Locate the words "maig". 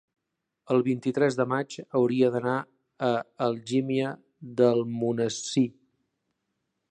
1.51-1.75